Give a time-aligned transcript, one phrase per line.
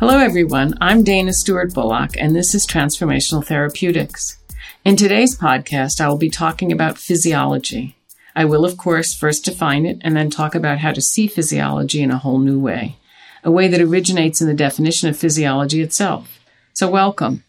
[0.00, 0.78] Hello, everyone.
[0.80, 4.38] I'm Dana Stewart Bullock, and this is Transformational Therapeutics.
[4.84, 7.96] In today's podcast, I will be talking about physiology.
[8.36, 12.00] I will, of course, first define it and then talk about how to see physiology
[12.00, 12.94] in a whole new way,
[13.42, 16.38] a way that originates in the definition of physiology itself.
[16.74, 17.42] So, welcome.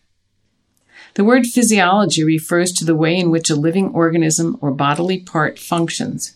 [1.13, 5.59] The word physiology refers to the way in which a living organism or bodily part
[5.59, 6.33] functions.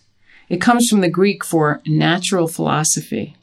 [0.47, 3.35] It comes from the Greek for natural philosophy.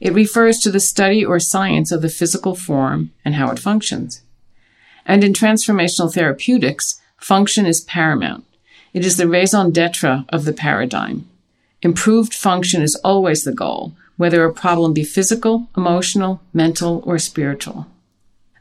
[0.00, 4.22] It refers to the study or science of the physical form and how it functions.
[5.04, 8.44] And in transformational therapeutics, function is paramount.
[8.92, 11.28] It is the raison d'etre of the paradigm.
[11.82, 17.86] Improved function is always the goal, whether a problem be physical, emotional, mental, or spiritual.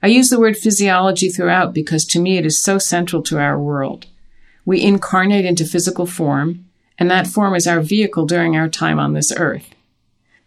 [0.02, 3.60] I use the word physiology throughout because to me it is so central to our
[3.60, 4.06] world.
[4.66, 6.66] We incarnate into physical form,
[7.00, 9.74] and that form is our vehicle during our time on this earth.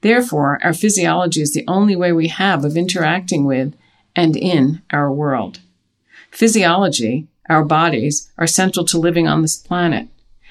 [0.02, 3.74] Therefore, our physiology is the only way we have of interacting with
[4.16, 5.60] and in our world.
[6.30, 10.08] Physiology, our bodies, are central to living on this planet.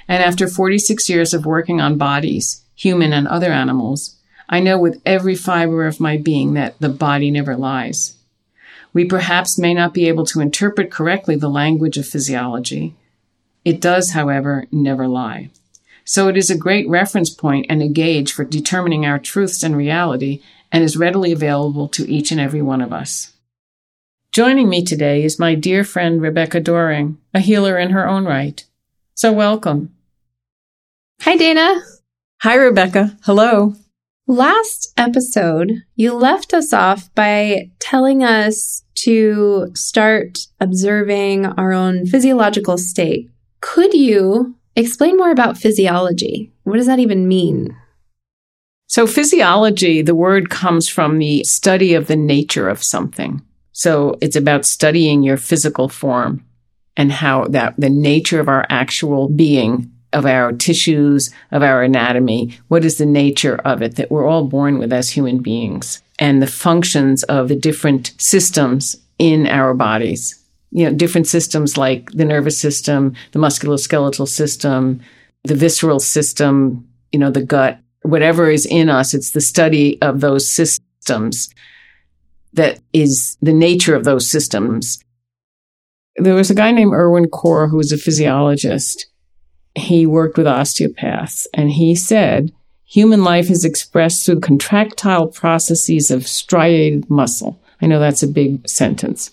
[0.07, 5.01] And after 46 years of working on bodies, human and other animals, I know with
[5.05, 8.15] every fiber of my being that the body never lies.
[8.91, 12.95] We perhaps may not be able to interpret correctly the language of physiology.
[13.63, 15.51] It does, however, never lie.
[16.09, 19.77] So it is a great reference point and a gauge for determining our truths and
[19.77, 23.33] reality and is readily available to each and every one of us.
[24.31, 28.65] Joining me today is my dear friend Rebecca Doring, a healer in her own right.
[29.13, 29.93] So welcome.
[31.21, 31.79] Hi, Dana.
[32.41, 33.15] Hi, Rebecca.
[33.25, 33.75] Hello.
[34.25, 42.79] Last episode, you left us off by telling us to start observing our own physiological
[42.79, 43.29] state.
[43.61, 46.51] Could you Explain more about physiology.
[46.63, 47.75] What does that even mean?
[48.87, 53.41] So, physiology, the word comes from the study of the nature of something.
[53.71, 56.45] So, it's about studying your physical form
[56.97, 62.57] and how that the nature of our actual being, of our tissues, of our anatomy,
[62.67, 66.41] what is the nature of it that we're all born with as human beings, and
[66.41, 70.38] the functions of the different systems in our bodies
[70.71, 75.01] you know, different systems like the nervous system, the musculoskeletal system,
[75.43, 80.21] the visceral system, you know, the gut, whatever is in us, it's the study of
[80.21, 81.49] those systems
[82.53, 84.99] that is the nature of those systems.
[86.15, 89.07] There was a guy named Irvin Korr who was a physiologist.
[89.75, 92.51] He worked with osteopaths and he said,
[92.85, 97.61] human life is expressed through contractile processes of striated muscle.
[97.81, 99.31] I know that's a big sentence.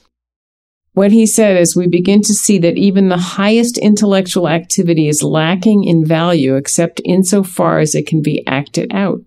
[0.96, 5.22] What he said is we begin to see that even the highest intellectual activity is
[5.22, 9.20] lacking in value except insofar as it can be acted out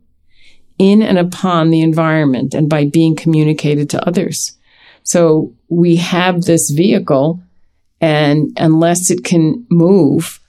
[0.79, 4.57] in and upon the environment and by being communicated to others.
[5.03, 7.39] So we have this vehicle
[8.01, 10.39] and unless it can move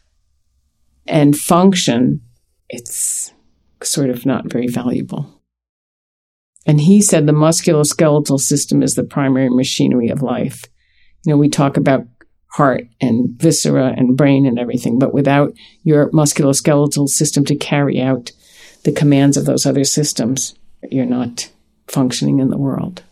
[1.07, 2.23] and function,
[2.71, 3.35] it's
[3.83, 5.43] sort of not very valuable.
[6.65, 10.65] And he said the musculoskeletal system is the primary machinery of life.
[11.25, 12.07] You know, we talk about
[12.53, 18.33] heart and viscera and brain and everything, but without your musculoskeletal system to carry out
[18.85, 20.55] the commands of those other systems,
[20.91, 21.51] you're not
[21.87, 23.03] functioning in the world.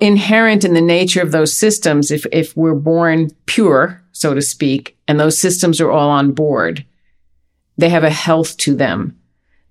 [0.00, 4.96] Inherent in the nature of those systems, if, if we're born pure, so to speak,
[5.08, 6.86] and those systems are all on board,
[7.76, 9.17] they have a health to them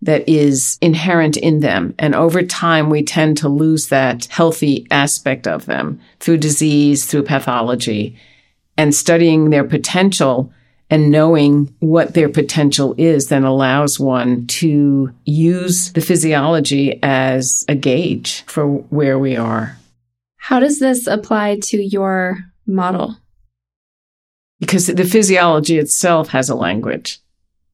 [0.07, 1.93] that is inherent in them.
[1.99, 7.23] And over time, we tend to lose that healthy aspect of them through disease, through
[7.23, 8.17] pathology,
[8.77, 10.49] and studying their potential
[10.89, 17.75] and knowing what their potential is then allows one to use the physiology as a
[17.75, 19.77] gauge for where we are.
[20.37, 23.17] How does this apply to your model?
[24.61, 27.19] Because the physiology itself has a language.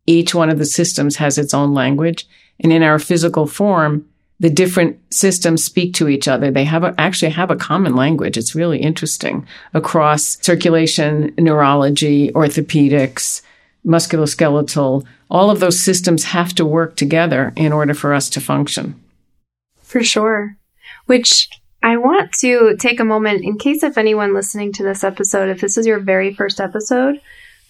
[0.06, 2.28] Each one of the systems has its own language.
[2.60, 4.08] And in our physical form,
[4.40, 6.52] the different systems speak to each other.
[6.52, 8.38] They have a, actually have a common language.
[8.38, 13.42] It's really interesting across circulation, neurology, orthopedics,
[13.86, 15.06] musculoskeletal.
[15.30, 19.00] All of those systems have to work together in order for us to function.
[19.82, 20.58] For sure.
[21.06, 21.50] Which
[21.82, 25.62] I want to take a moment in case if anyone listening to this episode, if
[25.62, 27.20] this is your very first episode,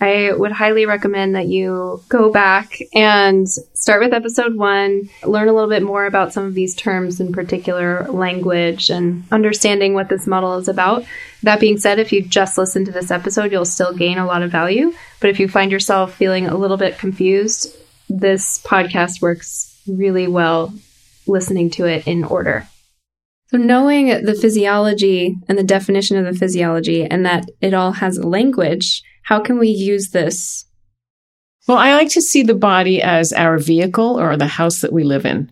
[0.01, 5.53] I would highly recommend that you go back and start with episode one, learn a
[5.53, 10.27] little bit more about some of these terms in particular, language, and understanding what this
[10.27, 11.05] model is about.
[11.43, 14.43] That being said, if you just listen to this episode, you'll still gain a lot
[14.43, 14.93] of value.
[15.21, 17.75] But if you find yourself feeling a little bit confused,
[18.09, 20.73] this podcast works really well
[21.27, 22.67] listening to it in order.
[23.47, 28.17] So, knowing the physiology and the definition of the physiology and that it all has
[28.23, 30.65] language, how can we use this?
[31.67, 35.03] Well, I like to see the body as our vehicle or the house that we
[35.03, 35.51] live in.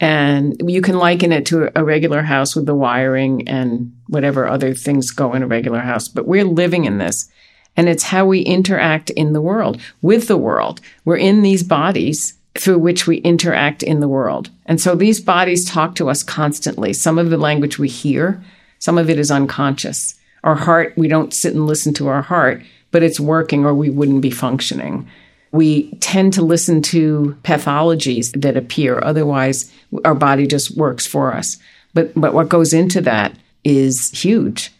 [0.00, 4.74] And you can liken it to a regular house with the wiring and whatever other
[4.74, 6.08] things go in a regular house.
[6.08, 7.30] But we're living in this.
[7.76, 10.80] And it's how we interact in the world, with the world.
[11.04, 14.50] We're in these bodies through which we interact in the world.
[14.66, 16.92] And so these bodies talk to us constantly.
[16.92, 18.42] Some of the language we hear,
[18.78, 20.14] some of it is unconscious.
[20.44, 22.62] Our heart, we don't sit and listen to our heart,
[22.94, 25.08] but it's working or we wouldn't be functioning.
[25.50, 29.00] We tend to listen to pathologies that appear.
[29.02, 29.72] Otherwise,
[30.04, 31.56] our body just works for us.
[31.92, 34.70] But, but what goes into that is huge.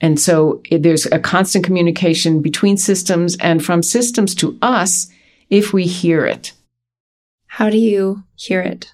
[0.00, 5.08] And so it, there's a constant communication between systems and from systems to us
[5.50, 6.52] if we hear it.
[7.48, 8.92] How do you hear it?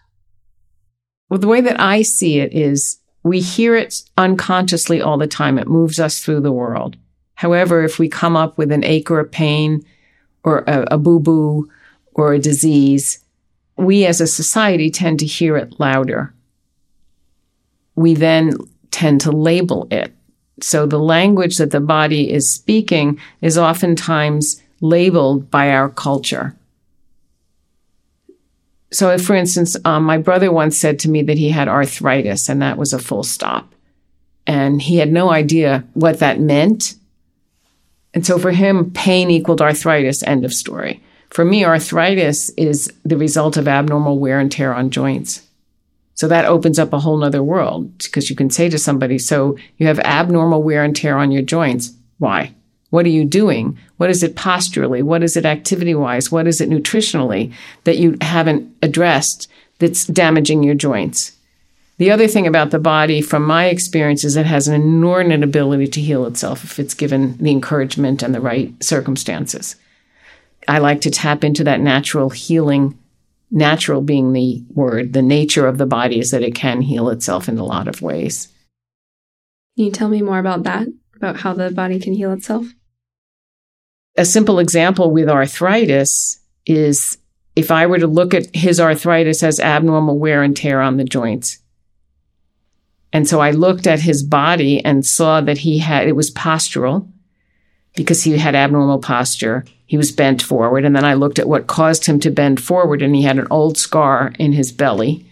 [1.28, 5.58] Well, the way that I see it is we hear it unconsciously all the time.
[5.58, 6.96] It moves us through the world.
[7.42, 9.84] However, if we come up with an ache or a pain
[10.44, 11.68] or a, a boo boo
[12.14, 13.18] or a disease,
[13.76, 16.32] we as a society tend to hear it louder.
[17.96, 18.52] We then
[18.92, 20.14] tend to label it.
[20.60, 26.54] So the language that the body is speaking is oftentimes labeled by our culture.
[28.92, 32.48] So, if, for instance, um, my brother once said to me that he had arthritis,
[32.48, 33.74] and that was a full stop.
[34.46, 36.94] And he had no idea what that meant.
[38.14, 41.02] And so, for him, pain equaled arthritis, end of story.
[41.30, 45.48] For me, arthritis is the result of abnormal wear and tear on joints.
[46.14, 49.56] So that opens up a whole nother world because you can say to somebody, so
[49.78, 51.94] you have abnormal wear and tear on your joints.
[52.18, 52.54] Why?
[52.90, 53.78] What are you doing?
[53.96, 55.00] What is it posturally?
[55.00, 56.30] What is it activity wise?
[56.30, 57.54] What is it nutritionally
[57.84, 59.48] that you haven't addressed
[59.78, 61.32] that's damaging your joints?
[62.02, 65.86] The other thing about the body, from my experience, is it has an inordinate ability
[65.86, 69.76] to heal itself if it's given the encouragement and the right circumstances.
[70.66, 72.98] I like to tap into that natural healing,
[73.52, 75.12] natural being the word.
[75.12, 78.02] The nature of the body is that it can heal itself in a lot of
[78.02, 78.48] ways.
[79.76, 80.88] Can you tell me more about that?
[81.14, 82.66] About how the body can heal itself?
[84.16, 87.18] a simple example with arthritis is
[87.54, 91.04] if I were to look at his arthritis as abnormal wear and tear on the
[91.04, 91.61] joints.
[93.12, 97.08] And so I looked at his body and saw that he had, it was postural
[97.94, 99.64] because he had abnormal posture.
[99.86, 100.84] He was bent forward.
[100.84, 103.48] And then I looked at what caused him to bend forward and he had an
[103.50, 105.26] old scar in his belly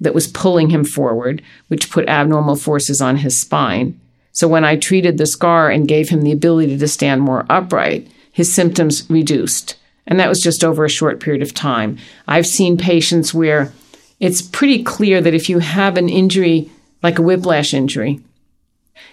[0.00, 4.00] that was pulling him forward, which put abnormal forces on his spine.
[4.32, 8.08] So when I treated the scar and gave him the ability to stand more upright,
[8.32, 9.76] his symptoms reduced.
[10.06, 11.98] And that was just over a short period of time.
[12.26, 13.72] I've seen patients where
[14.20, 16.70] it's pretty clear that if you have an injury
[17.02, 18.20] like a whiplash injury,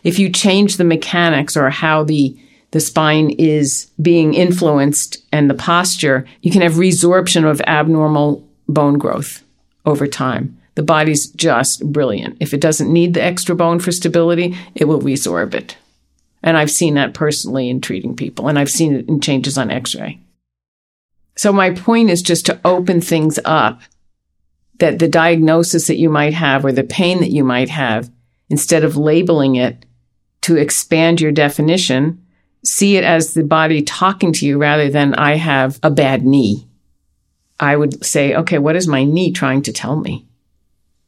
[0.03, 2.37] if you change the mechanics or how the
[2.71, 8.97] the spine is being influenced and the posture, you can have resorption of abnormal bone
[8.97, 9.41] growth
[9.85, 10.57] over time.
[10.75, 12.37] The body's just brilliant.
[12.39, 15.77] If it doesn't need the extra bone for stability, it will resorb it.
[16.43, 19.71] And I've seen that personally in treating people, and I've seen it in changes on
[19.71, 20.19] x ray.
[21.35, 23.81] So, my point is just to open things up
[24.79, 28.09] that the diagnosis that you might have or the pain that you might have,
[28.49, 29.85] instead of labeling it
[30.41, 32.23] to expand your definition,
[32.63, 36.67] see it as the body talking to you rather than I have a bad knee.
[37.59, 40.27] I would say, okay, what is my knee trying to tell me?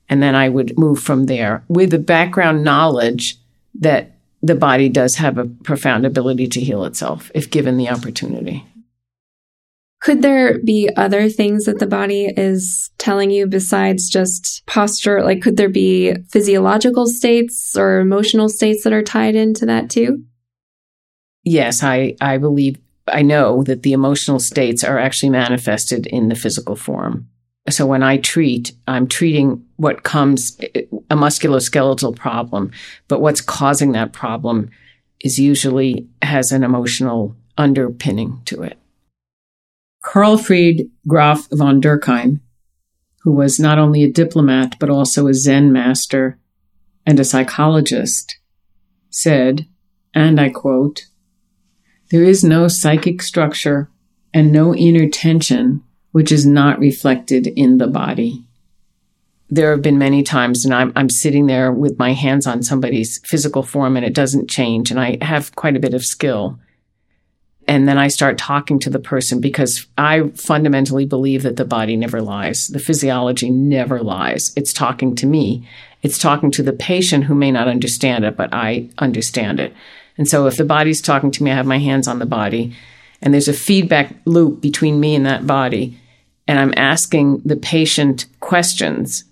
[0.10, 3.38] And then I would move from there with the background knowledge
[3.76, 8.66] that the body does have a profound ability to heal itself if given the opportunity.
[10.02, 15.24] Could there be other things that the body is telling you besides just posture?
[15.24, 20.24] Like, could there be physiological states or emotional states that are tied into that too?
[21.44, 22.78] Yes, I, I believe,
[23.08, 27.28] I know that the emotional states are actually manifested in the physical form.
[27.70, 30.58] So when I treat, I'm treating what comes
[31.10, 32.72] a musculoskeletal problem,
[33.08, 34.70] but what's causing that problem
[35.20, 38.78] is usually has an emotional underpinning to it.
[40.02, 42.40] Carl Fried Graf von Durkheim,
[43.22, 46.40] who was not only a diplomat but also a Zen master
[47.06, 48.38] and a psychologist,
[49.10, 49.68] said,
[50.14, 51.08] and I quote,
[52.12, 53.90] There is no psychic structure
[54.34, 58.44] and no inner tension which is not reflected in the body.
[59.50, 63.20] There have been many times, and I'm, I'm sitting there with my hands on somebody's
[63.26, 66.60] physical form and it doesn't change, and I have quite a bit of skill.
[67.70, 71.96] And then I start talking to the person because I fundamentally believe that the body
[71.96, 72.68] never lies.
[72.68, 74.52] The physiology never lies.
[74.58, 75.70] It's talking to me.
[76.02, 79.72] It's talking to the patient who may not understand it, but I understand it.
[80.18, 82.76] And so if the body's talking to me, I have my hands on the body
[83.22, 85.96] and there's a feedback loop between me and that body.
[86.48, 89.26] And I'm asking the patient questions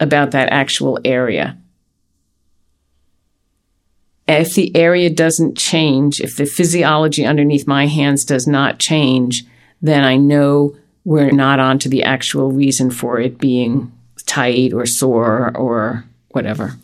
[0.00, 1.58] about that actual area.
[4.40, 9.44] If the area doesn't change, if the physiology underneath my hands does not change,
[9.80, 13.92] then I know we're not on to the actual reason for it being
[14.26, 16.74] tight or sore or whatever.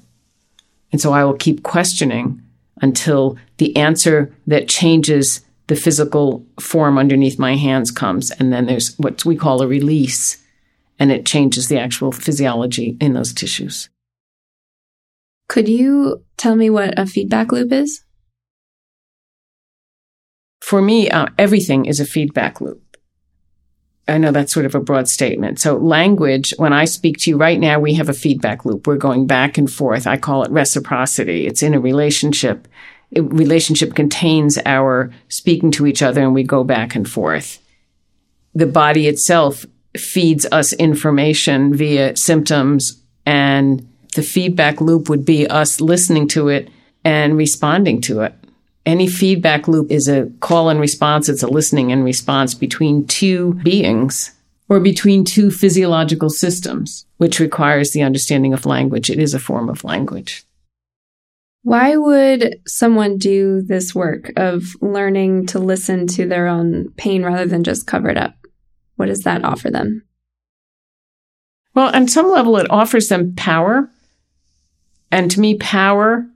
[0.90, 2.43] And so I will keep questioning
[2.81, 8.31] until the answer that changes the physical form underneath my hands comes.
[8.33, 10.43] And then there's what we call a release,
[10.99, 13.88] and it changes the actual physiology in those tissues.
[15.49, 18.02] Could you tell me what a feedback loop is?
[20.61, 22.83] For me, uh, everything is a feedback loop.
[24.07, 25.61] I know that's sort of a broad statement.
[25.61, 28.87] So language, when I speak to you right now, we have a feedback loop.
[28.87, 30.07] We're going back and forth.
[30.07, 31.47] I call it reciprocity.
[31.47, 32.69] It's in a relationship.
[33.17, 37.59] A relationship contains our speaking to each other and we go back and forth.
[38.55, 45.81] The body itself feeds us information via symptoms and the feedback loop would be us
[45.81, 46.71] listening to it
[47.05, 48.35] and responding to it.
[48.87, 51.29] Any feedback loop is a call and response.
[51.29, 54.33] It's a listening and response between two beings
[54.69, 59.11] or between two physiological systems, which requires the understanding of language.
[59.11, 60.45] It is a form of language.
[61.62, 67.47] Why would someone do this work of learning to listen to their own pain rather
[67.47, 68.35] than just cover it up?
[68.97, 70.05] What does that offer them?
[71.75, 73.91] Well, on some level, it offers them power.
[75.11, 76.27] And to me, power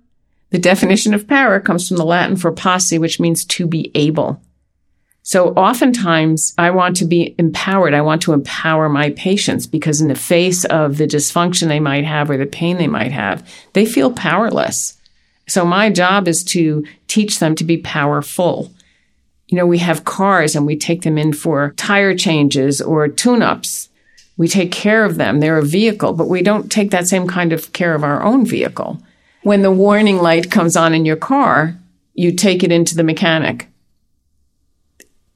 [0.53, 4.41] the definition of power comes from the Latin for posse, which means to be able.
[5.23, 7.95] So oftentimes I want to be empowered.
[7.95, 12.05] I want to empower my patients because in the face of the dysfunction they might
[12.05, 14.99] have or the pain they might have, they feel powerless.
[15.49, 18.71] So my job is to teach them to be powerful.
[19.47, 23.41] You know, we have cars and we take them in for tire changes or tune
[23.43, 23.89] ups.
[24.37, 25.41] We take care of them.
[25.41, 28.47] They're a vehicle, but we don't take that same kind of care of our own
[28.47, 29.03] vehicle.
[29.43, 31.79] When the warning light comes on in your car,
[32.15, 33.69] you take it into the mechanic.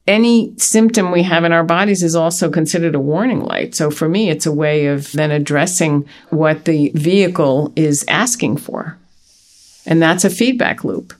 [0.07, 3.75] Any symptom we have in our bodies is also considered a warning light.
[3.75, 8.97] So for me, it's a way of then addressing what the vehicle is asking for.
[9.85, 11.13] And that's a feedback loop.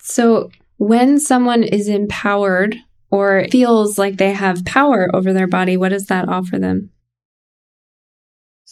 [0.00, 2.76] So when someone is empowered
[3.10, 6.90] or feels like they have power over their body, what does that offer them?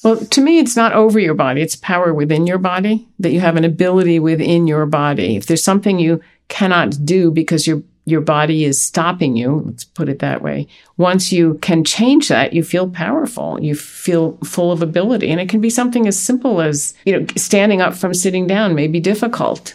[0.05, 1.63] Well, to me, it's not over your body.
[1.63, 5.37] It's power within your body that you have an ability within your body.
[5.37, 10.09] If there's something you cannot do because your your body is stopping you, let's put
[10.09, 10.69] it that way.
[10.97, 13.61] Once you can change that, you feel powerful.
[13.61, 15.29] You feel full of ability.
[15.29, 18.77] And it can be something as simple as, you know, standing up from sitting down
[18.77, 19.75] may be difficult,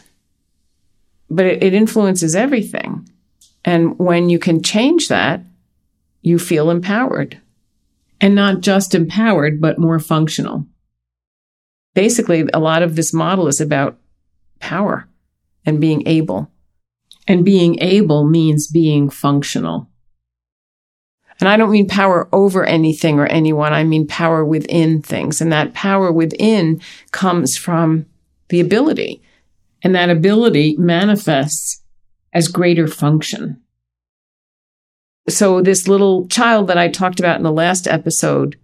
[1.29, 3.05] but it, it influences everything.
[3.63, 5.41] And when you can change that,
[6.21, 7.39] you feel empowered
[8.19, 10.67] and not just empowered, but more functional.
[11.93, 13.97] Basically, a lot of this model is about
[14.59, 15.07] power
[15.65, 16.49] and being able.
[17.27, 19.89] And being able means being functional.
[21.39, 23.73] And I don't mean power over anything or anyone.
[23.73, 25.41] I mean power within things.
[25.41, 28.05] And that power within comes from
[28.49, 29.23] the ability.
[29.81, 31.80] And that ability manifests
[32.33, 33.61] as greater function.
[35.29, 38.57] So this little child that I talked about in the last episode,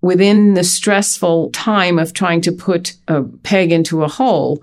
[0.00, 4.62] within the stressful time of trying to put a peg into a hole,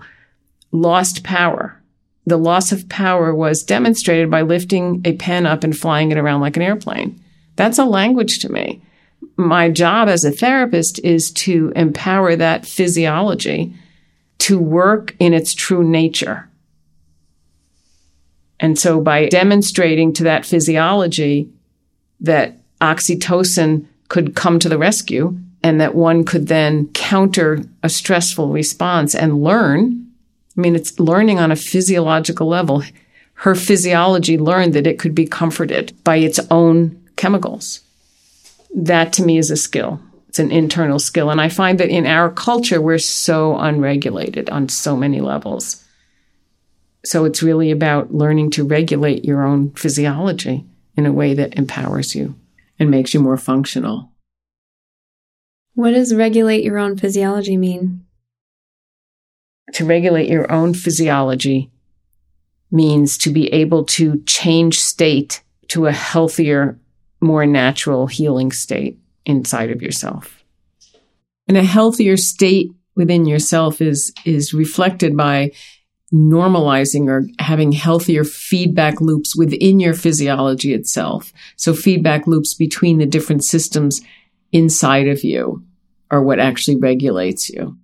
[0.70, 1.80] lost power.
[2.26, 6.42] The loss of power was demonstrated by lifting a pen up and flying it around
[6.42, 7.18] like an airplane.
[7.56, 8.82] That's a language to me.
[9.36, 13.74] My job as a therapist is to empower that physiology
[14.38, 16.49] to work in its true nature.
[18.60, 21.50] And so by demonstrating to that physiology
[22.20, 28.50] that oxytocin could come to the rescue and that one could then counter a stressful
[28.50, 30.06] response and learn.
[30.56, 32.82] I mean, it's learning on a physiological level.
[33.34, 37.80] Her physiology learned that it could be comforted by its own chemicals.
[38.74, 40.00] That to me is a skill.
[40.28, 41.30] It's an internal skill.
[41.30, 45.84] And I find that in our culture, we're so unregulated on so many levels.
[47.04, 50.66] So it's really about learning to regulate your own physiology
[50.96, 52.34] in a way that empowers you
[52.78, 54.10] and makes you more functional.
[55.74, 58.04] What does regulate your own physiology mean?
[59.74, 61.70] To regulate your own physiology
[62.70, 66.78] means to be able to change state to a healthier,
[67.20, 70.44] more natural healing state inside of yourself.
[71.48, 75.52] And a healthier state within yourself is, is reflected by
[76.12, 81.32] normalizing or having healthier feedback loops within your physiology itself.
[81.56, 84.00] So feedback loops between the different systems
[84.52, 85.64] inside of you
[86.10, 87.78] are what actually regulates you.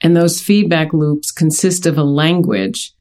[0.00, 2.94] And those feedback loops consist of a language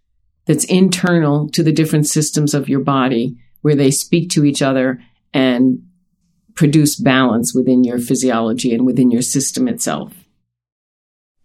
[0.46, 5.00] that's internal to the different systems of your body where they speak to each other
[5.34, 5.80] and
[6.56, 10.14] produce balance within your physiology and within your system itself.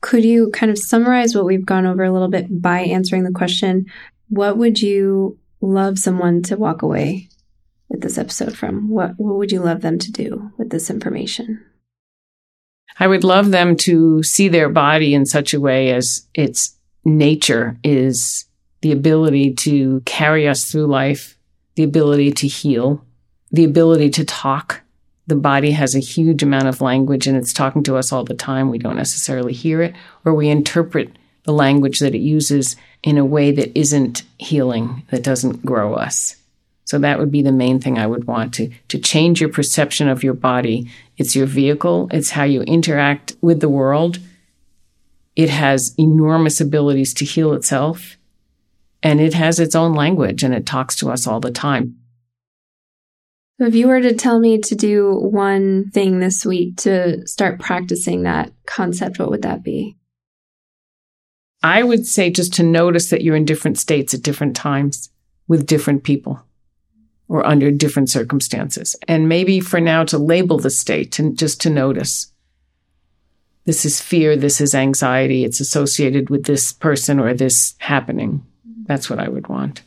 [0.07, 3.33] Could you kind of summarize what we've gone over a little bit by answering the
[3.33, 3.87] question?
[4.29, 7.29] What would you love someone to walk away
[7.89, 8.89] with this episode from?
[8.89, 11.61] What, what would you love them to do with this information?
[13.01, 17.77] I would love them to see their body in such a way as its nature
[17.83, 18.45] is
[18.83, 21.37] the ability to carry us through life,
[21.75, 23.05] the ability to heal,
[23.51, 24.83] the ability to talk.
[25.27, 28.35] The body has a huge amount of language and it's talking to us all the
[28.35, 28.71] time.
[28.71, 33.25] We don't necessarily hear it or we interpret the language that it uses in a
[33.25, 36.37] way that isn't healing, that doesn't grow us.
[36.85, 40.09] So that would be the main thing I would want to, to change your perception
[40.09, 40.89] of your body.
[41.17, 42.09] It's your vehicle.
[42.13, 44.21] It's how you interact with the world.
[45.35, 48.17] It has enormous abilities to heal itself
[49.03, 51.97] and it has its own language and it talks to us all the time.
[53.59, 58.23] If you were to tell me to do one thing this week to start practicing
[58.23, 59.97] that concept, what would that be?
[61.63, 65.11] I would say just to notice that you're in different states at different times
[65.49, 66.43] with different people
[67.29, 68.95] or under different circumstances.
[69.09, 72.33] And maybe for now to label the state and just to notice.
[73.65, 78.47] This is fear, this is anxiety, it's associated with this person or this happening.
[78.85, 79.83] That's what I would want.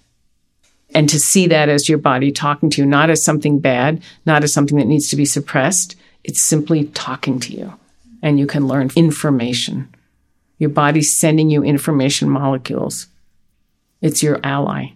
[0.94, 4.44] And to see that as your body talking to you, not as something bad, not
[4.44, 5.96] as something that needs to be suppressed.
[6.24, 7.74] It's simply talking to you.
[8.22, 9.94] And you can learn information.
[10.58, 13.08] Your body's sending you information molecules.
[14.02, 14.94] It's your ally.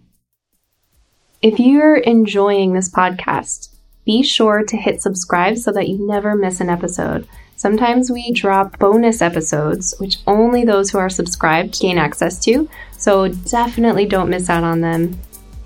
[1.41, 3.69] If you're enjoying this podcast,
[4.05, 7.27] be sure to hit subscribe so that you never miss an episode.
[7.55, 13.29] Sometimes we drop bonus episodes, which only those who are subscribed gain access to, so
[13.29, 15.19] definitely don't miss out on them.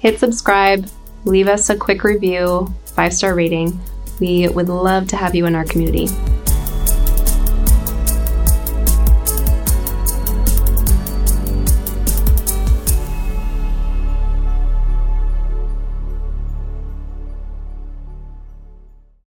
[0.07, 0.89] Hit subscribe,
[1.25, 3.77] leave us a quick review, five star rating.
[4.21, 6.07] We would love to have you in our community.